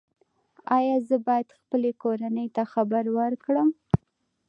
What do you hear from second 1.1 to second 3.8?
باید خپلې کورنۍ ته خبر ورکړم؟